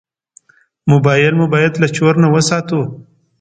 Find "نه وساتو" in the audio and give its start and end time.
2.23-2.81